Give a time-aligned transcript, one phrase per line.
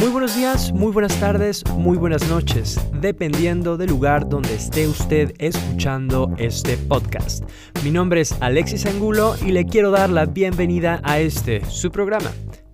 [0.00, 5.34] Muy buenos días, muy buenas tardes, muy buenas noches, dependiendo del lugar donde esté usted
[5.38, 7.42] escuchando este podcast.
[7.82, 12.30] Mi nombre es Alexis Angulo y le quiero dar la bienvenida a este, su programa,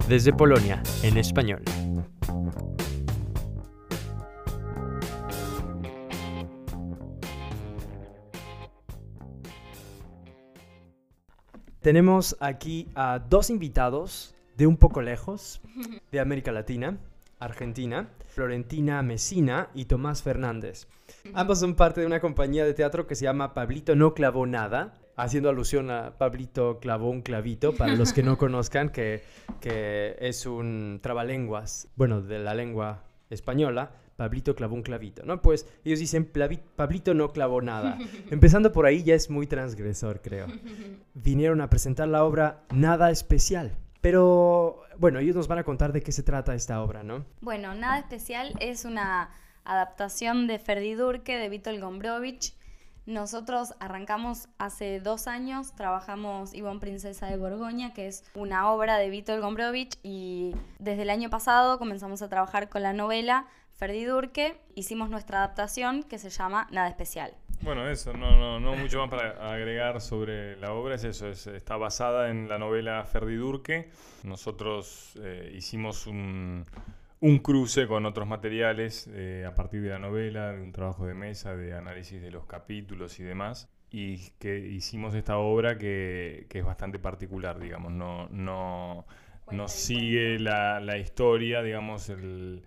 [0.06, 1.62] desde Polonia, en español.
[11.80, 15.62] Tenemos aquí a dos invitados de un poco lejos,
[16.12, 16.98] de América Latina,
[17.38, 20.88] Argentina, Florentina Mesina y Tomás Fernández.
[21.34, 24.94] Ambos son parte de una compañía de teatro que se llama Pablito No Clavó Nada,
[25.16, 29.22] haciendo alusión a Pablito Clavó un clavito, para los que no conozcan, que,
[29.60, 35.42] que es un trabalenguas, bueno, de la lengua española, Pablito clavó un clavito, ¿no?
[35.42, 36.30] Pues ellos dicen,
[36.76, 37.98] Pablito no clavó nada.
[38.30, 40.46] Empezando por ahí ya es muy transgresor, creo.
[41.14, 43.76] Vinieron a presentar la obra Nada Especial.
[44.04, 47.24] Pero bueno, ellos nos van a contar de qué se trata esta obra, ¿no?
[47.40, 49.30] Bueno, Nada Especial es una
[49.64, 52.54] adaptación de Ferdidurke de Vítor Gombrowicz.
[53.06, 59.08] Nosotros arrancamos hace dos años, trabajamos Ivonne Princesa de Borgoña, que es una obra de
[59.08, 64.60] Vítor Gombrowicz, y desde el año pasado comenzamos a trabajar con la novela Ferdi Durque,
[64.74, 67.32] hicimos nuestra adaptación que se llama Nada Especial.
[67.64, 71.78] Bueno, eso, no, no, no mucho más para agregar sobre la obra, es eso, está
[71.78, 73.88] basada en la novela Ferdi Durque.
[74.22, 76.66] Nosotros eh, hicimos un,
[77.42, 81.56] cruce con otros materiales eh, a partir de la novela, de un trabajo de mesa,
[81.56, 86.98] de análisis de los capítulos y demás, y que hicimos esta obra que, es bastante
[86.98, 89.06] particular, digamos, no, no,
[89.50, 92.62] no sigue la, la historia, digamos, el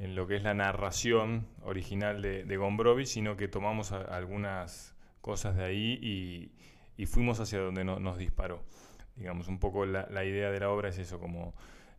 [0.00, 5.56] en lo que es la narración original de, de Gombrowicz, sino que tomamos algunas cosas
[5.56, 6.50] de ahí
[6.96, 8.62] y, fuimos hacia donde nos disparó.
[9.16, 11.54] Digamos, un poco la, idea de la obra es eso, como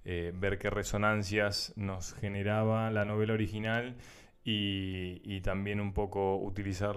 [0.05, 3.95] eh, ver qué resonancias nos generaba la novela original
[4.43, 6.95] y también un poco utilizar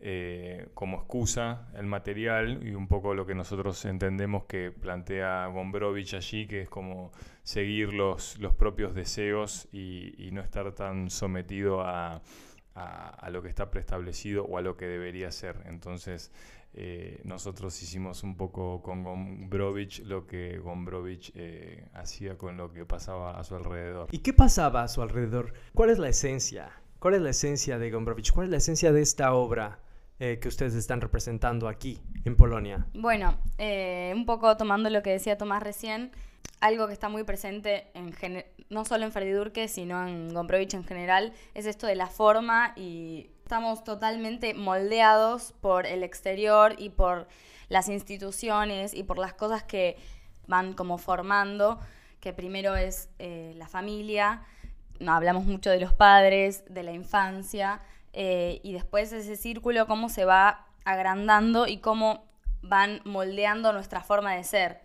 [0.00, 6.14] eh, como excusa el material y un poco lo que nosotros entendemos que plantea Gombrowicz
[6.14, 7.10] allí, que es como
[7.42, 12.22] seguir los, los propios deseos y, no estar tan sometido a,
[12.74, 15.62] a, lo que está preestablecido o a lo que debería ser.
[15.66, 16.30] Entonces,
[16.74, 22.84] eh, nosotros hicimos un poco con Gombrowicz lo que Gombrowicz eh, hacía con lo que
[22.84, 24.08] pasaba a su alrededor.
[24.12, 25.54] ¿Y qué pasaba a su alrededor?
[25.74, 26.70] ¿Cuál es la esencia?
[27.00, 28.30] ¿Cuál es la esencia de Gombrowicz?
[28.30, 29.80] ¿Cuál es la esencia de esta obra?
[30.20, 32.86] Eh, que ustedes están representando aquí en Polonia?
[32.92, 36.10] Bueno, eh, un poco tomando lo que decía Tomás recién,
[36.60, 38.12] algo que está muy presente en
[38.68, 43.30] no solo en Ferdidurque, sino en Gombrowicz en general, es esto de la forma y
[43.44, 47.28] estamos totalmente moldeados por el exterior y por
[47.68, 49.96] las instituciones y por las cosas que
[50.48, 51.78] van como formando,
[52.20, 54.42] que primero es eh, la familia,
[54.98, 57.80] no, hablamos mucho de los padres, de la infancia,
[58.12, 62.24] eh, y después ese círculo cómo se va agrandando y cómo
[62.62, 64.80] van moldeando nuestra forma de ser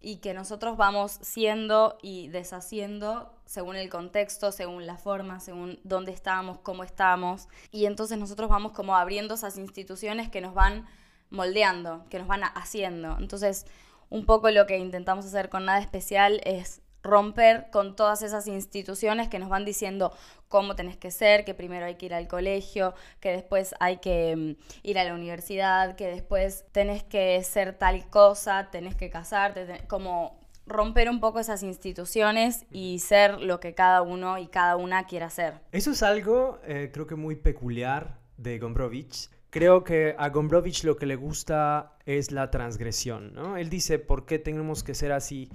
[0.00, 6.12] y que nosotros vamos siendo y deshaciendo según el contexto, según la forma, según dónde
[6.12, 7.48] estamos, cómo estamos.
[7.70, 10.86] Y entonces nosotros vamos como abriendo esas instituciones que nos van
[11.30, 13.16] moldeando, que nos van haciendo.
[13.18, 13.66] Entonces,
[14.10, 19.28] un poco lo que intentamos hacer con Nada Especial es romper con todas esas instituciones
[19.28, 20.12] que nos van diciendo
[20.48, 24.34] cómo tenés que ser, que primero hay que ir al colegio, que después hay que
[24.34, 29.84] mm, ir a la universidad, que después tenés que ser tal cosa, tenés que casarte,
[29.86, 35.06] como romper un poco esas instituciones y ser lo que cada uno y cada una
[35.06, 35.60] quiera ser.
[35.72, 39.30] Eso es algo eh, creo que muy peculiar de Gombrowicz.
[39.50, 43.56] Creo que a Gombrowicz lo que le gusta es la transgresión, ¿no?
[43.56, 45.48] Él dice, ¿por qué tenemos que ser así?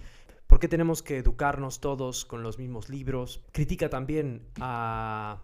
[0.50, 3.46] ¿Por qué tenemos que educarnos todos con los mismos libros?
[3.52, 5.44] Critica también a,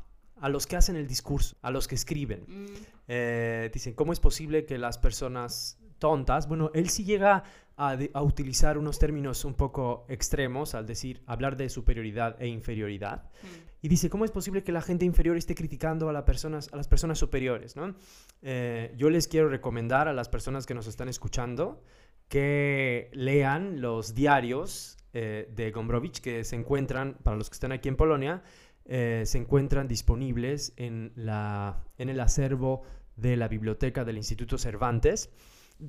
[0.49, 2.43] los que hacen el discurso, a los que escriben.
[2.47, 2.66] Mm.
[3.07, 7.43] Eh, dicen, ¿cómo es posible que las personas tontas, bueno, él sí llega
[7.77, 13.25] a, utilizar unos términos un poco extremos al decir, hablar de superioridad e inferioridad.
[13.43, 13.47] Mm.
[13.84, 16.78] Y dice, ¿cómo es posible que la gente inferior esté criticando a, las personas, a
[16.78, 17.75] las personas superiores?
[17.75, 17.93] ¿no?
[18.41, 21.84] Eh, yo les quiero recomendar a las personas que nos están escuchando
[22.28, 27.88] que lean los diarios eh, de Gombrowicz que se encuentran, para los que están aquí
[27.88, 28.44] en Polonia,
[28.84, 32.84] eh, se encuentran disponibles en, la, en el acervo
[33.16, 35.29] de la biblioteca del Instituto Cervantes.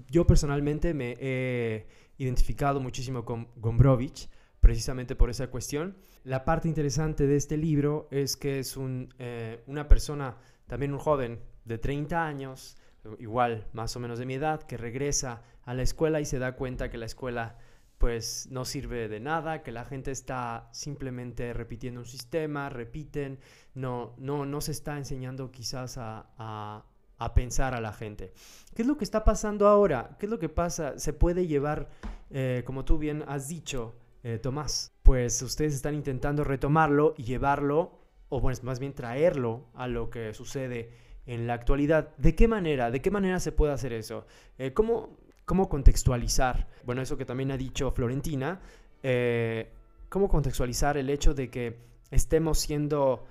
[0.09, 1.89] Yo personalmente me he
[2.19, 4.29] identificado muchísimo con Gombrowicz
[4.61, 5.97] precisamente por esa cuestión.
[6.23, 10.37] La parte interesante de este libro es que es un, eh, una persona,
[10.69, 12.77] también un joven de 30 años,
[13.19, 16.55] igual más o menos de mi edad, que regresa a la escuela y se da
[16.55, 17.59] cuenta que la escuela
[17.99, 23.39] pues no sirve de nada, que la gente está simplemente repitiendo un sistema, repiten,
[23.75, 28.33] no, no, no se está enseñando quizás a, a, pensar a la gente.
[28.75, 30.17] ¿Qué es lo que está pasando ahora?
[30.19, 30.99] ¿Qué es lo que pasa?
[30.99, 31.89] Se puede llevar,
[32.31, 38.01] eh, como tú bien has dicho, eh, Tomás, pues ustedes están intentando retomarlo y llevarlo,
[38.29, 40.91] o bueno, más bien traerlo a lo que sucede
[41.27, 42.15] en la actualidad.
[42.19, 42.91] ¿De qué manera?
[42.91, 44.27] ¿De qué manera se puede hacer eso?
[44.59, 45.17] Eh, ¿Cómo
[45.47, 48.61] cómo contextualizar, bueno, eso que también ha dicho Florentina,
[49.03, 49.71] eh,
[50.11, 51.79] cómo contextualizar el hecho de que
[52.11, 53.25] estemos siendo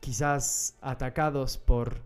[0.00, 2.02] quizás atacados por,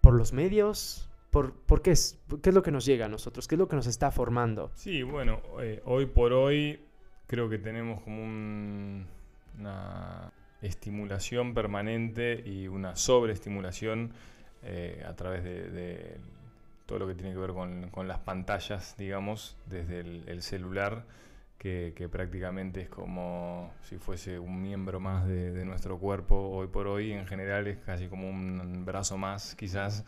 [0.00, 3.48] por los medios, por, por qué, es, qué es lo que nos llega a nosotros,
[3.48, 4.70] qué es lo que nos está formando.
[4.74, 6.80] Sí, bueno, eh, hoy por hoy
[7.26, 8.22] creo que tenemos como
[9.58, 14.12] una estimulación permanente y una sobreestimulación
[14.62, 16.18] eh, a través de,
[16.86, 21.04] todo lo que tiene que ver con, las pantallas, digamos, desde el, celular,
[21.58, 27.12] que, prácticamente es como si fuese un miembro más de, nuestro cuerpo hoy por hoy,
[27.12, 30.04] en general es casi como un brazo más, quizás.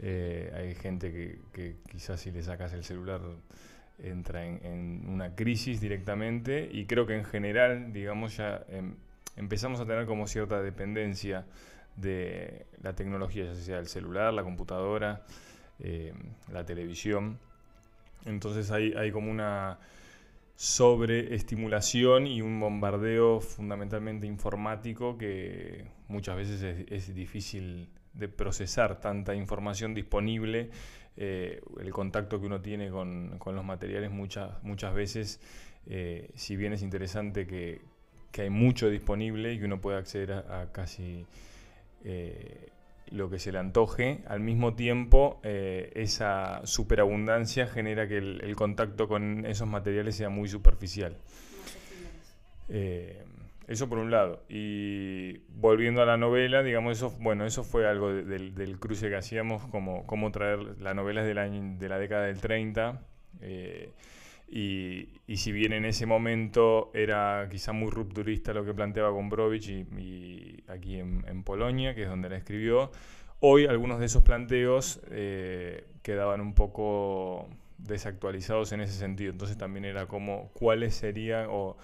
[0.00, 3.20] Eh, hay gente que, quizás si le sacas el celular
[3.98, 8.94] entra en, una crisis directamente y creo que en general, digamos, ya em,
[9.36, 11.46] empezamos a tener como cierta dependencia
[11.96, 15.24] de la tecnología, ya sea el celular, la computadora.
[15.80, 16.12] Eh,
[16.52, 17.38] la televisión.
[18.24, 19.78] Entonces hay, hay como una
[20.56, 29.94] sobreestimulación y un bombardeo fundamentalmente informático que muchas veces es, difícil de procesar tanta información
[29.94, 30.70] disponible.
[31.16, 35.40] Eh, el contacto que uno tiene con, los materiales muchas, muchas veces,
[35.86, 37.80] eh, si bien es interesante que,
[38.36, 41.26] hay mucho disponible y que uno puede acceder a, casi
[43.10, 49.08] lo que se le antoje, al mismo tiempo eh, esa superabundancia genera que el, contacto
[49.08, 51.16] con esos materiales sea muy superficial.
[52.68, 53.24] Eh,
[53.66, 54.44] eso por un lado.
[54.48, 59.66] Y volviendo a la novela, digamos, eso, bueno, eso fue algo del, cruce que hacíamos,
[59.68, 63.02] como, como traer las novelas de la, de la década del 30.
[64.50, 70.64] Y, si bien en ese momento era quizá muy rupturista lo que planteaba Gombrowicz y,
[70.68, 72.90] aquí en, Polonia, que es donde la escribió,
[73.40, 79.30] hoy algunos de esos planteos eh, quedaban un poco desactualizados en ese sentido.
[79.32, 81.76] Entonces también era como cuáles serían o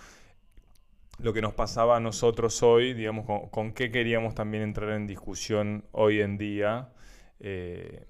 [1.19, 5.85] lo que nos pasaba a nosotros hoy, digamos, con, qué queríamos también entrar en discusión
[5.93, 6.89] hoy en día.
[7.41, 8.05] Eh,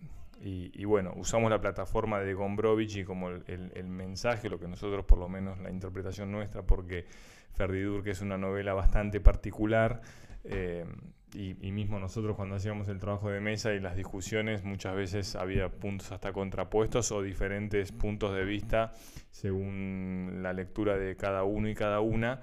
[0.46, 5.26] y, bueno, usamos la plataforma de Gombrowicz como el, mensaje, lo que nosotros, por lo
[5.26, 7.06] menos la interpretación nuestra, porque
[7.54, 10.02] Ferdidur, que es una novela bastante particular,
[10.44, 10.84] eh,
[11.32, 15.70] y, mismo nosotros cuando hacíamos el trabajo de mesa y las discusiones, muchas veces había
[15.70, 18.92] puntos hasta contrapuestos o diferentes puntos de vista
[19.30, 22.42] según la lectura de cada uno y cada una.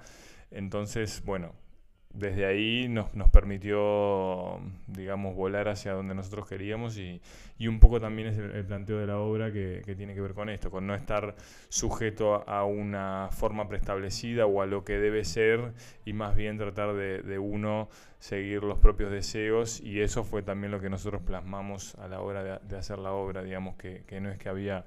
[0.50, 1.54] Entonces, bueno,
[2.14, 7.20] desde ahí nos, nos, permitió, digamos, volar hacia donde nosotros queríamos y,
[7.58, 10.34] y un poco también es el, planteo de la obra que, que, tiene que ver
[10.34, 11.34] con esto, con no estar
[11.68, 15.72] sujeto a una forma preestablecida o a lo que debe ser
[16.04, 17.88] y más bien tratar de, uno
[18.18, 22.44] seguir los propios deseos y eso fue también lo que nosotros plasmamos a la hora
[22.44, 24.84] de, de hacer la obra, digamos, que, que no es que había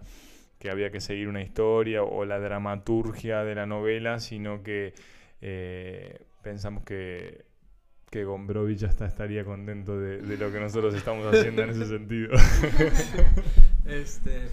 [0.60, 4.94] que había que seguir una historia o la dramaturgia de la novela, sino que
[5.42, 7.43] eh, pensamos que,
[8.11, 12.37] que Gombrowicz hasta estaría contento de, lo que nosotros estamos haciendo en ese sentido.
[13.85, 14.47] Este,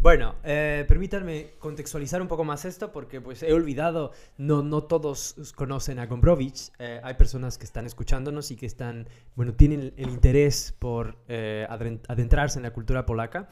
[0.00, 5.54] bueno, eh, permítanme contextualizar un poco más esto porque pues he olvidado, no, no todos
[5.54, 10.10] conocen a Gombrowicz, eh, hay personas que están escuchándonos y que están, bueno, tienen el
[10.10, 13.48] interés por eh, adentrarse en la cultura polaca.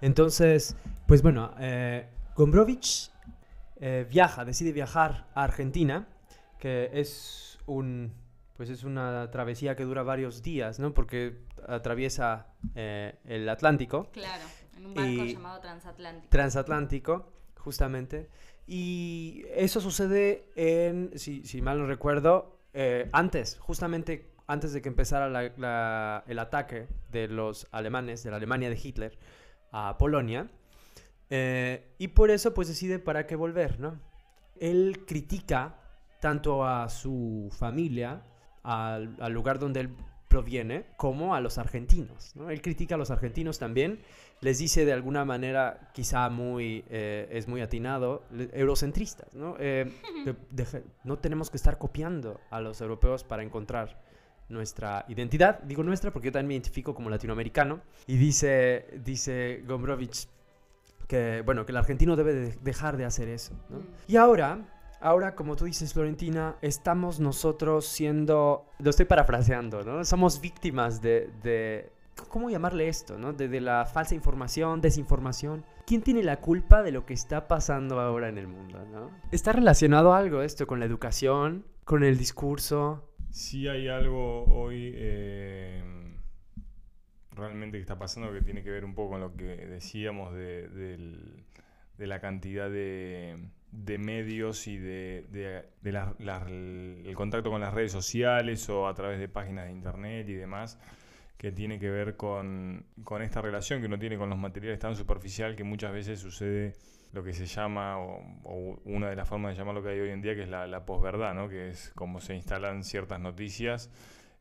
[0.00, 0.76] Entonces,
[1.08, 1.52] pues bueno,
[2.36, 3.10] Gombrowicz
[4.08, 6.06] viaja, decide viajar a Argentina
[6.60, 8.12] que es un
[8.56, 10.92] pues es una travesía que dura varios días, ¿no?
[10.92, 14.10] Porque atraviesa eh, el Atlántico.
[14.12, 14.44] Claro,
[14.76, 16.28] en un barco llamado transatlántico.
[16.28, 18.28] Transatlántico, justamente.
[18.66, 24.90] Y eso sucede en, si, si mal no recuerdo, eh, antes, justamente antes de que
[24.90, 25.26] empezara
[26.26, 29.18] el ataque de los alemanes, de la Alemania de Hitler,
[29.72, 30.50] a Polonia.
[31.30, 33.98] Eh, y por eso pues decide para qué volver, ¿no?
[34.58, 35.79] Él critica
[36.20, 38.22] tanto a su familia,
[38.62, 39.90] al, lugar donde él
[40.28, 42.34] proviene, como a los argentinos.
[42.48, 44.00] Él critica a los argentinos también,
[44.40, 48.22] les dice de alguna manera, quizá muy, eh, es muy atinado,
[48.52, 49.34] eurocentristas.
[49.34, 49.56] ¿no?
[49.58, 49.92] Eh,
[51.04, 54.00] no tenemos que estar copiando a los europeos para encontrar
[54.50, 55.60] nuestra identidad.
[55.62, 57.80] Digo nuestra porque yo también me identifico como latinoamericano.
[58.06, 60.28] Y dice, dice Gombrowicz,
[61.06, 63.54] que, bueno, que el argentino debe de dejar de hacer eso.
[63.68, 63.78] ¿no?
[63.78, 63.86] Mm.
[64.08, 70.04] Y ahora, ahora, como tú dices, Florentina, estamos nosotros siendo, lo estoy parafraseando, ¿no?
[70.04, 71.90] Somos víctimas de, de
[72.28, 73.32] ¿cómo llamarle esto, no?
[73.32, 75.64] De, la falsa información, desinformación.
[75.86, 79.10] ¿Quién tiene la culpa de lo que está pasando ahora en el mundo, no?
[79.32, 83.08] ¿Está relacionado algo esto con la educación, con el discurso?
[83.30, 85.82] Sí hay algo hoy eh,
[87.32, 90.68] realmente que está pasando que tiene que ver un poco con lo que decíamos de,
[90.68, 93.36] de la cantidad de,
[93.72, 96.14] de medios y de, de- la-
[96.48, 100.78] el contacto con las redes sociales o a través de páginas de internet y demás
[101.36, 104.94] que tiene que ver con, con esta relación que uno tiene con los materiales tan
[104.94, 106.74] superficial que muchas veces sucede
[107.12, 110.00] lo que se llama, o, o una de las formas de llamar lo que hay
[110.00, 111.48] hoy en día, que es la, la posverdad, ¿no?
[111.48, 113.90] que es como se instalan ciertas noticias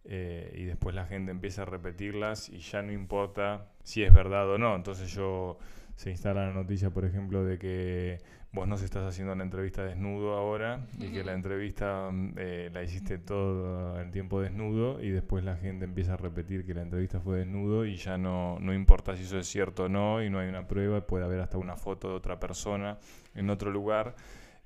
[0.06, 4.50] eh, y después la gente empieza a repetirlas y ya no importa si es verdad
[4.50, 4.76] o no.
[4.76, 5.58] Entonces yo
[6.00, 8.20] se instala la noticia, por ejemplo, de que
[8.54, 12.84] vos nos estás haciendo una entrevista desnudo ahora y que la entrevista mm, eh, la
[12.84, 17.20] hiciste todo el tiempo desnudo y después la gente empieza a repetir que la entrevista
[17.20, 20.40] fue desnudo y ya no, no importa si eso es cierto o no y no
[20.40, 22.98] hay una prueba, puede haber hasta una foto de otra persona
[23.36, 24.16] en otro lugar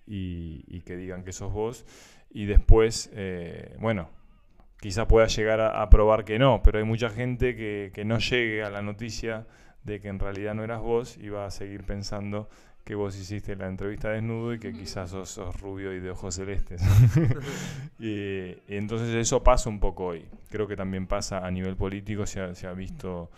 [0.05, 1.83] y, y que digan que sos vos.
[2.29, 4.07] Y después, eh, bueno,
[4.79, 8.19] quizá pueda llegar a, a probar que no, pero hay mucha gente que, que no
[8.19, 9.47] llegue a la noticia
[9.83, 12.49] de que en realidad no eras vos y va a seguir pensando
[12.83, 16.35] que vos hiciste la entrevista desnudo y que quizás sos, sos rubio y de ojos
[16.35, 16.81] celestes.
[17.99, 20.25] y, y entonces eso pasa un poco hoy.
[20.49, 23.29] Creo que también pasa a nivel político, se ha, se ha visto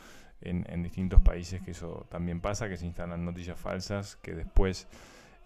[0.41, 4.87] en, en distintos países que eso también pasa, que se instalan noticias falsas que después,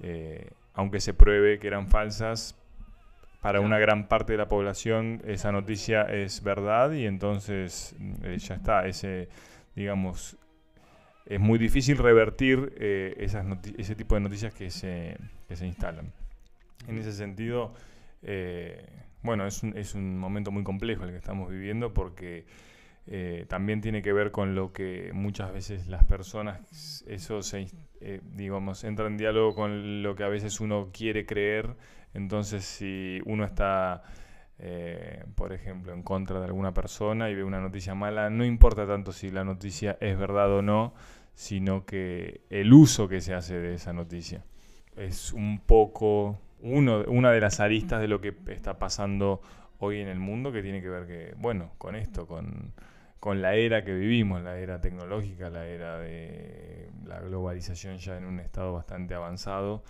[0.02, 2.56] eh, aunque se pruebe que eran falsas,
[3.42, 8.56] para una gran parte de la población esa noticia es verdad y entonces eh, ya
[8.56, 9.30] está, ese,
[9.76, 10.38] digamos,
[11.30, 13.46] es muy difícil revertir eh, esas
[13.78, 15.16] ese tipo de noticias que se,
[15.48, 16.12] que se instalan.
[16.88, 17.74] En ese sentido,
[18.24, 18.84] eh,
[19.22, 22.46] bueno, es un, es un momento muy complejo el que estamos viviendo porque
[23.06, 27.68] eh, también tiene que ver con lo que muchas veces las personas, eso se,
[28.02, 31.76] eh, digamos, entra en diálogo con lo que a veces uno quiere creer.
[32.16, 34.02] Entonces, si uno está,
[35.36, 39.12] por ejemplo, en contra de alguna persona y ve una noticia mala, no importa tanto
[39.12, 40.96] si la noticia es verdad o no,
[41.40, 44.44] sino que el uso que se hace de esa noticia
[44.98, 49.40] es un poco uno, una de las aristas de lo que está pasando
[49.78, 52.74] hoy en el mundo que tiene que ver que, bueno, con esto, con,
[53.22, 58.26] con la era que vivimos, la era tecnológica, la era de la globalización ya en
[58.26, 59.86] un estado bastante avanzado.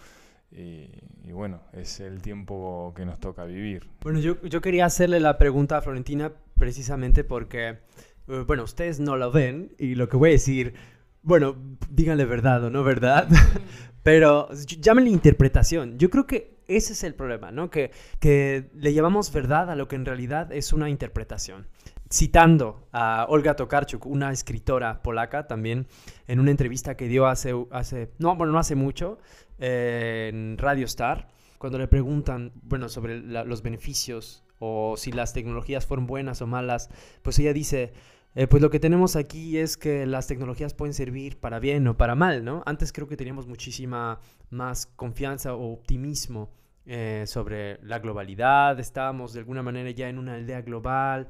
[0.51, 0.91] Y,
[1.23, 3.89] y bueno, es el tiempo que nos toca vivir.
[4.01, 7.79] Bueno, yo, yo quería hacerle la pregunta a Florentina precisamente porque,
[8.27, 10.75] eh, bueno, ustedes no lo ven y lo que voy a decir,
[11.21, 11.55] bueno,
[11.89, 13.27] díganle verdad o no verdad,
[14.03, 15.97] pero ll- llámenle interpretación.
[15.97, 17.69] Yo creo que ese es el problema, ¿no?
[17.69, 21.67] Que, que le llamamos verdad a lo que en realidad es una interpretación.
[22.11, 25.87] Citando a Olga Tokarczuk, una escritora polaca también,
[26.27, 29.19] en una entrevista que dio hace, hace no, bueno, no hace mucho,
[29.59, 31.27] eh, en Radio Star,
[31.59, 36.47] cuando le preguntan, bueno, sobre la- los beneficios o si las tecnologías fueron buenas o
[36.47, 36.89] malas,
[37.21, 37.93] pues ella dice,
[38.35, 41.97] eh, pues lo que tenemos aquí es que las tecnologías pueden servir para bien o
[41.97, 42.63] para mal, ¿no?
[42.65, 44.19] Antes creo que teníamos muchísima
[44.49, 46.51] más confianza o optimismo
[46.85, 51.29] eh, sobre la globalidad, estábamos de alguna manera ya en una aldea global.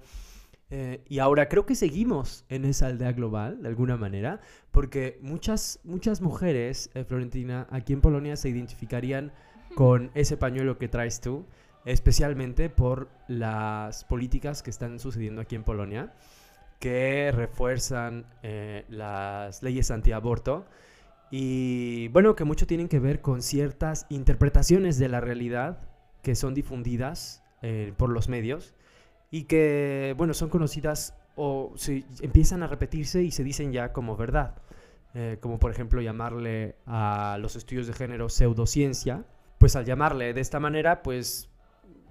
[0.72, 4.40] eh, y ahora creo que seguimos en esa aldea global, de alguna manera,
[4.72, 9.32] porque muchas, muchas mujeres, Florentina, aquí en Polonia se identificarían
[9.76, 11.46] con ese pañuelo que traes tú,
[11.86, 16.14] especialmente por las políticas que están sucediendo aquí en Polonia,
[16.80, 20.66] que refuerzan eh, las leyes antiaborto
[21.32, 25.80] y bueno, que mucho tienen que ver con ciertas interpretaciones de la realidad
[26.24, 28.74] que son difundidas eh, por los medios
[29.30, 34.18] y que, bueno, son conocidas o se empiezan a repetirse y se dicen ya como
[34.18, 34.56] verdad.
[35.16, 39.26] Eh, como por ejemplo llamarle a los estudios de género pseudociencia,
[39.58, 41.50] pues al llamarle de esta manera, pues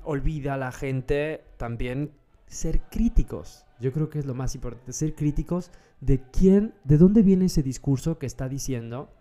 [0.02, 2.12] olvida a la gente también
[2.46, 3.64] ser críticos.
[3.80, 5.70] Yo creo que es lo más importante, ser críticos
[6.00, 9.12] de quién, de dónde viene ese discurso que está diciendo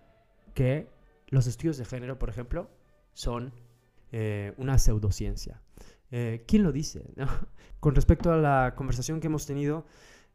[0.53, 0.89] que
[1.27, 2.69] los estudios de género, por ejemplo,
[3.13, 3.53] son
[4.11, 5.61] eh, una pseudociencia.
[6.11, 7.11] Eh, ¿Quién lo dice?
[7.15, 7.27] no?
[7.79, 9.85] Con respecto a la conversación que hemos tenido,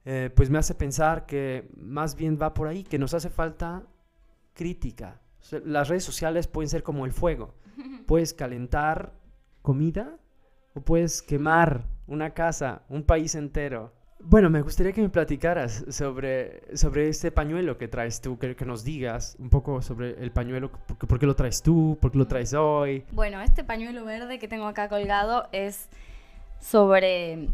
[0.04, 3.86] eh, pues me hace pensar que más bien va por ahí, que nos hace falta
[4.54, 5.20] crítica.
[5.40, 7.54] O sea, las redes sociales pueden ser como el fuego.
[8.06, 9.14] Puedes calentar
[9.62, 10.18] comida
[10.74, 13.92] o puedes quemar una casa, un país entero.
[14.24, 18.64] Bueno, me gustaría que me platicaras sobre, sobre este pañuelo que traes tú, que, que
[18.64, 22.18] nos digas un poco sobre el pañuelo, por, por, qué lo traes tú, por qué
[22.18, 23.04] lo traes hoy.
[23.10, 25.88] Bueno, este pañuelo verde que tengo acá colgado es
[26.60, 27.48] sobre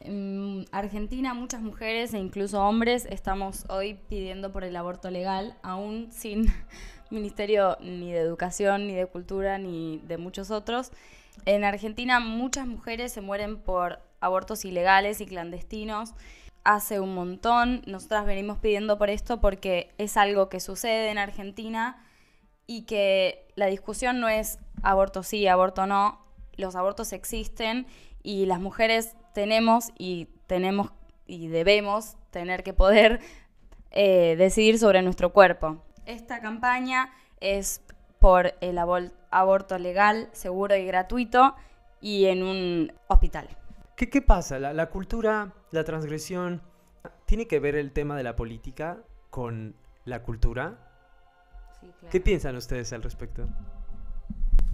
[0.00, 6.12] en Argentina muchas mujeres e incluso hombres estamos hoy pidiendo por el aborto legal, aún
[6.12, 6.46] sin
[7.10, 10.92] ministerio ni de educación, ni de cultura, ni de muchos otros.
[11.44, 16.14] En Argentina muchas mujeres se mueren por abortos ilegales y clandestinos.
[16.64, 22.04] Hace un montón, nosotras venimos pidiendo por esto porque es algo que sucede en Argentina
[22.66, 26.20] y que la discusión no es aborto sí, aborto no,
[26.56, 27.86] los abortos existen
[28.22, 30.90] y las mujeres tenemos y tenemos
[31.26, 33.20] y debemos tener que poder
[33.90, 35.78] eh, decidir sobre nuestro cuerpo.
[36.04, 37.80] Esta campaña es
[38.18, 41.54] por el aborto legal, seguro y gratuito
[42.00, 43.48] y en un hospital.
[43.96, 44.58] ¿Qué, qué pasa?
[44.58, 46.62] La, la, cultura, la transgresión,
[47.24, 48.98] ¿tiene que ver el tema de la política
[49.30, 49.74] con
[50.04, 50.78] la cultura?
[51.80, 52.08] Sí, claro.
[52.10, 53.48] ¿Qué piensan ustedes al respecto?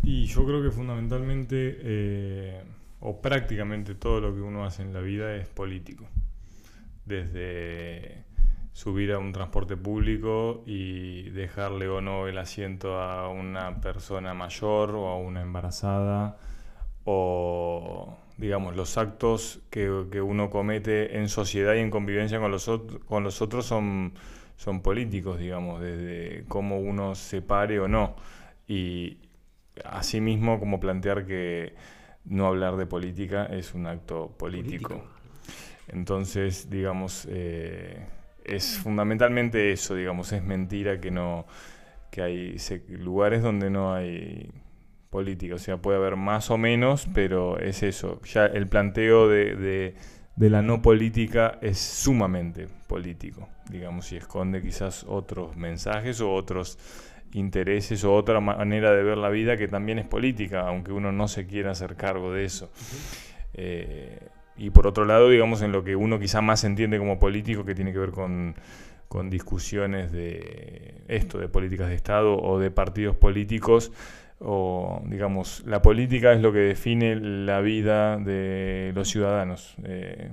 [0.02, 1.78] Y yo creo que fundamentalmente...
[1.80, 2.64] Eh
[3.02, 6.04] o prácticamente todo lo que uno hace en la vida es político.
[7.04, 8.24] Desde
[8.72, 14.90] subir a un transporte público y dejarle o no el asiento a una persona mayor
[14.94, 16.38] o a una embarazada
[17.04, 22.70] o digamos los actos que, uno comete en sociedad y en convivencia con los,
[23.06, 24.14] con los otros son,
[24.56, 28.16] son políticos, digamos, desde cómo uno se pare o no.
[28.66, 29.18] Y
[29.84, 31.74] asimismo como plantear que
[32.24, 35.02] no hablar de política es un acto político.
[35.88, 38.06] Entonces, digamos, eh,
[38.44, 41.46] es fundamentalmente eso, digamos, es mentira que no
[42.10, 42.56] que hay
[42.88, 44.50] lugares donde no hay
[45.12, 48.20] política, o sea, puede haber más o menos, pero es eso.
[48.22, 49.94] Ya el planteo de,
[50.34, 56.78] de la no política es sumamente político, digamos, y esconde quizás otros mensajes o otros
[57.34, 61.28] intereses o otra manera de ver la vida que también es política, aunque uno no
[61.28, 62.72] se quiera hacer cargo de eso.
[63.54, 67.64] Eh, y por otro lado, digamos, en lo que uno quizá más entiende como político,
[67.64, 68.54] que tiene que ver con,
[69.08, 73.92] con discusiones de esto, de políticas de Estado o de partidos políticos,
[74.44, 79.76] o digamos, la política es lo que define la vida de los ciudadanos.
[79.84, 80.32] Eh,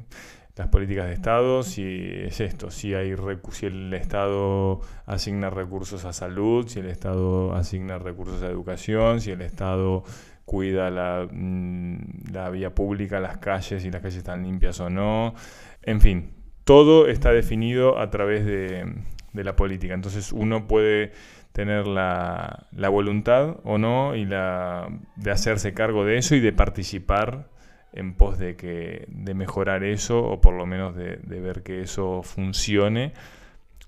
[0.55, 3.15] las políticas de Estado, si es esto, si, hay
[3.51, 9.31] si el Estado asigna recursos a salud, si el Estado asigna recursos a educación, si
[9.31, 10.03] el Estado
[10.43, 15.33] cuida la, mm, la vía pública, las calles, si las calles están limpias o no,
[15.81, 16.33] en fin,
[16.65, 18.95] todo está definido a través de,
[19.33, 19.93] de la política.
[19.93, 21.13] Entonces uno puede
[21.59, 26.53] tener la, la, voluntad o no y la, de hacerse cargo de eso y de
[26.53, 27.49] participar
[27.91, 31.81] en pos de, que, de mejorar eso o por lo menos de, de, ver que
[31.81, 33.11] eso funcione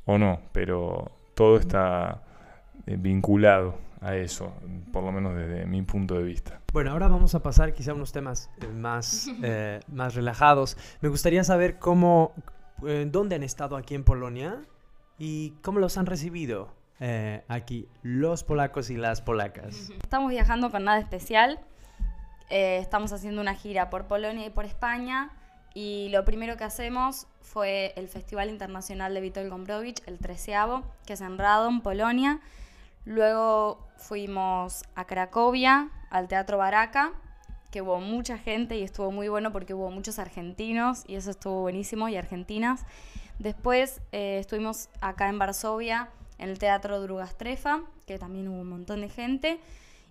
[0.04, 2.24] o no, pero todo está
[2.88, 4.52] eh, vinculado a eso,
[4.92, 6.60] por lo menos desde mi punto de vista.
[6.74, 10.76] Bueno, ahora vamos a pasar quizá a unos temas eh, más, eh, más relajados.
[11.00, 12.34] Me gustaría saber cómo,
[12.86, 14.62] eh, dónde han estado aquí en Polonia
[15.18, 19.90] y cómo los han recibido eh, aquí los polacos y las polacas.
[20.02, 21.60] Estamos viajando con nada especial.
[22.50, 25.32] Eh, estamos haciendo una gira por Polonia y por España
[25.74, 31.14] y lo primero que hacemos fue el Festival Internacional de Witold Gombrowicz, el treceavo, que
[31.14, 32.40] es en Radom, Polonia.
[33.06, 37.14] Luego fuimos a Cracovia, al Teatro Baraca,
[37.72, 41.62] que hubo mucha gente y estuvo muy bueno porque hubo muchos argentinos y eso estuvo
[41.62, 42.86] buenísimo y argentinas.
[43.40, 46.10] Después eh, estuvimos acá en Varsovia,
[46.42, 49.60] en el Teatro Drugastrefa, que también hubo un montón de gente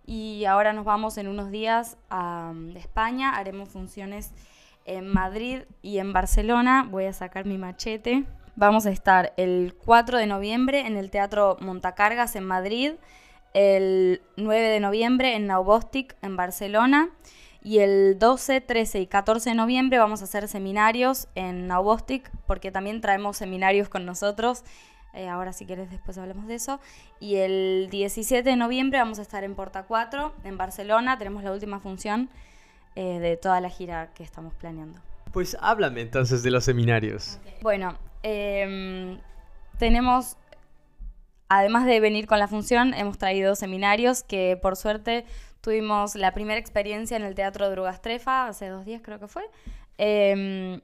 [0.07, 4.33] y ahora nos vamos en unos días a España, haremos funciones
[4.87, 6.87] en Madrid y en Barcelona.
[6.91, 8.25] Voy a sacar mi machete.
[8.57, 12.93] Vamos a estar el 4 de noviembre en el Teatro Montacargas en Madrid,
[13.55, 17.11] el 9 de noviembre en Naubostic en Barcelona
[17.63, 22.71] y el 12, 13 y 14 de noviembre vamos a hacer seminarios en Naubostic porque
[22.71, 24.65] también traemos seminarios con nosotros
[25.13, 26.81] eh, ahora si quieres después hablamos de eso.
[27.19, 31.19] Y el 17 de noviembre vamos a estar en Porta 4, en Barcelona.
[31.19, 32.29] Tenemos la última función
[32.97, 35.01] eh, de toda la gira que estamos planeando.
[35.33, 37.39] Pues háblame entonces de los seminarios.
[37.43, 37.55] Okay.
[37.63, 39.19] Bueno, eh,
[39.79, 40.37] tenemos,
[41.49, 45.25] además de venir con la función, hemos traído seminarios que por suerte
[45.61, 49.45] tuvimos la primera experiencia en el Teatro Drugastrefa, hace dos días creo que fue.
[49.99, 50.81] Eh,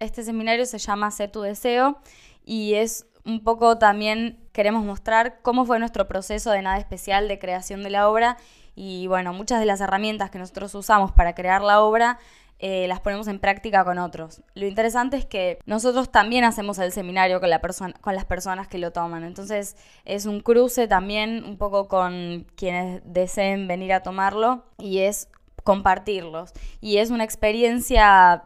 [0.00, 1.98] este seminario se llama Sé tu deseo
[2.44, 7.38] y es un poco también queremos mostrar cómo fue nuestro proceso de nada especial de
[7.38, 8.36] creación de la obra
[8.74, 12.18] y bueno, muchas de las herramientas que nosotros usamos para crear la obra
[12.60, 14.42] eh, las ponemos en práctica con otros.
[14.54, 17.60] Lo interesante es que nosotros también hacemos el seminario con, la
[18.00, 19.24] con las personas que lo toman.
[19.24, 25.28] Entonces es un cruce también un poco con quienes deseen venir a tomarlo y es
[25.64, 26.52] compartirlos.
[26.80, 28.44] Y es una experiencia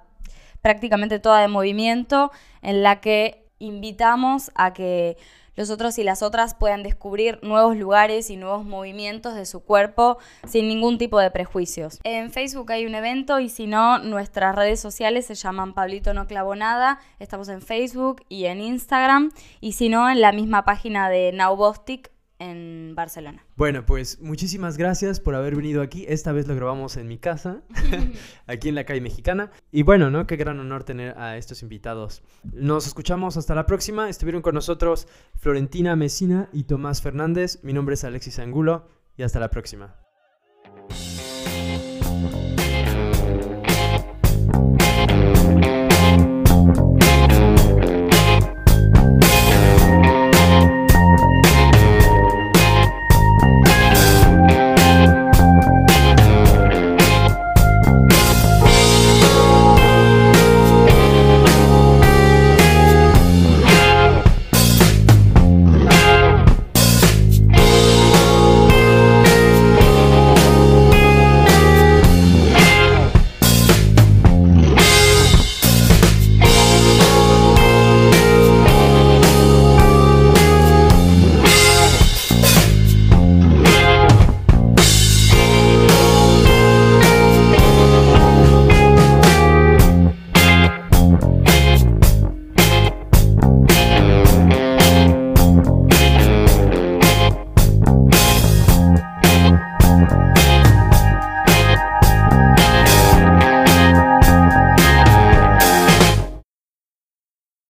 [0.63, 5.17] prácticamente toda de movimiento en la que invitamos a que
[5.59, 10.19] los otros y las otras puedan descubrir nuevos lugares y nuevos movimientos de su cuerpo
[10.47, 11.99] sin ningún tipo de prejuicios.
[12.05, 16.29] En Facebook hay un evento y si no, nuestras redes sociales se llaman Pablito No
[16.29, 17.01] Clavo Nada.
[17.19, 21.57] Estamos en Facebook y en Instagram y si no, en la misma página de Now
[21.57, 23.45] Bostic en Barcelona.
[23.57, 26.05] Bueno, pues muchísimas gracias por haber venido aquí.
[26.09, 27.63] Esta vez lo grabamos en mi casa,
[28.47, 29.51] aquí en la calle mexicana.
[29.71, 30.27] Y bueno, ¿no?
[30.27, 32.23] Qué gran honor tener a estos invitados.
[32.53, 34.09] Nos escuchamos hasta la próxima.
[34.09, 37.61] Estuvieron con nosotros Florentina Mesina y Tomás Fernández.
[37.63, 40.08] Mi nombre es Alexis Angulo y hasta la próxima.